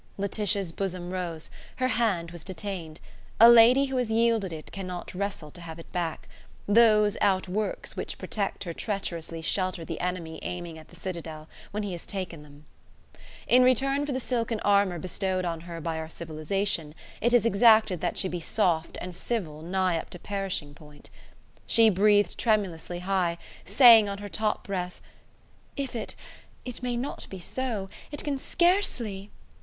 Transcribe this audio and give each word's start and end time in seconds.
Laetitia's 0.17 0.71
bosom 0.71 1.13
rose: 1.13 1.51
her 1.75 1.89
hand 1.89 2.31
was 2.31 2.43
detained: 2.43 2.99
a 3.39 3.47
lady 3.47 3.85
who 3.85 3.97
has 3.97 4.09
yielded 4.09 4.51
it 4.51 4.71
cannot 4.71 5.13
wrestle 5.13 5.51
to 5.51 5.61
have 5.61 5.77
it 5.77 5.91
back; 5.91 6.27
those 6.67 7.17
outworks 7.21 7.95
which 7.95 8.17
protect 8.17 8.63
her 8.63 8.73
treacherously 8.73 9.43
shelter 9.43 9.85
the 9.85 9.99
enemy 10.01 10.39
aiming 10.41 10.79
at 10.79 10.87
the 10.87 10.95
citadel 10.95 11.47
when 11.69 11.83
he 11.83 11.91
has 11.91 12.07
taken 12.07 12.41
them. 12.41 12.65
In 13.47 13.61
return 13.61 14.03
for 14.03 14.11
the 14.11 14.19
silken 14.19 14.59
armour 14.61 14.97
bestowed 14.97 15.45
on 15.45 15.59
her 15.59 15.79
by 15.79 15.99
our 15.99 16.09
civilization, 16.09 16.95
it 17.21 17.31
is 17.31 17.45
exacted 17.45 18.01
that 18.01 18.17
she 18.17 18.27
be 18.27 18.39
soft 18.39 18.97
and 18.99 19.13
civil 19.13 19.61
nigh 19.61 19.99
up 19.99 20.09
to 20.09 20.17
perishing 20.17 20.73
point. 20.73 21.11
She 21.67 21.91
breathed 21.91 22.39
tremulously 22.39 23.01
high, 23.01 23.37
saying 23.65 24.09
on 24.09 24.17
her 24.17 24.29
top 24.29 24.63
breath: 24.63 24.99
"If 25.77 25.95
it 25.95 26.15
it 26.65 26.81
may 26.81 26.97
not 26.97 27.27
be 27.29 27.37
so; 27.37 27.87
it 28.11 28.23
can 28.23 28.39
scarcely. 28.39 29.29